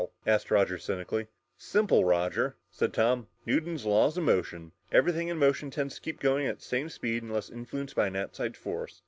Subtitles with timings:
[0.25, 1.27] asked Roger cynically.
[1.59, 4.71] "Simple, Roger," said Tom, "Newton's Laws of motion.
[4.91, 8.15] Everything in motion tends to keep going at the same speed unless influenced by an
[8.15, 8.99] outside force.